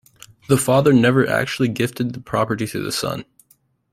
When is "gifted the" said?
1.67-2.21